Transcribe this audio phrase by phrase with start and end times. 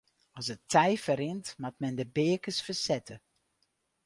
[0.39, 3.15] As it tij ferrint moat men de beakens fersette.